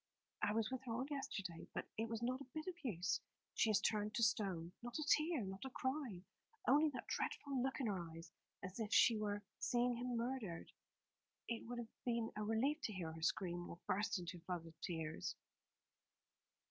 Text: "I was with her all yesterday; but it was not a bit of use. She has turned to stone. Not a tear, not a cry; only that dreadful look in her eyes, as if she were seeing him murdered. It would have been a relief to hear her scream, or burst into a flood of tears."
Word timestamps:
"I 0.41 0.51
was 0.53 0.71
with 0.71 0.81
her 0.85 0.93
all 0.93 1.05
yesterday; 1.11 1.67
but 1.75 1.87
it 1.95 2.09
was 2.09 2.23
not 2.23 2.41
a 2.41 2.49
bit 2.55 2.65
of 2.65 2.73
use. 2.83 3.21
She 3.53 3.69
has 3.69 3.79
turned 3.79 4.15
to 4.15 4.23
stone. 4.23 4.71
Not 4.81 4.97
a 4.97 5.05
tear, 5.07 5.41
not 5.43 5.63
a 5.63 5.69
cry; 5.69 6.23
only 6.67 6.89
that 6.89 7.05
dreadful 7.05 7.61
look 7.61 7.79
in 7.79 7.85
her 7.85 7.99
eyes, 8.09 8.31
as 8.63 8.79
if 8.79 8.91
she 8.91 9.15
were 9.15 9.43
seeing 9.59 9.97
him 9.97 10.17
murdered. 10.17 10.71
It 11.47 11.67
would 11.67 11.77
have 11.77 11.93
been 12.03 12.31
a 12.35 12.43
relief 12.43 12.81
to 12.85 12.93
hear 12.93 13.11
her 13.11 13.21
scream, 13.21 13.69
or 13.69 13.77
burst 13.85 14.17
into 14.17 14.37
a 14.37 14.41
flood 14.41 14.65
of 14.65 14.81
tears." 14.81 15.35